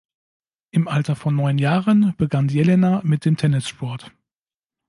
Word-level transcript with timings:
Im 0.71 0.87
Alter 0.87 1.15
von 1.15 1.35
neun 1.35 1.59
Jahren 1.59 2.15
begann 2.17 2.47
Jelena 2.49 3.01
mit 3.03 3.23
dem 3.25 3.37
Tennissport. 3.37 4.11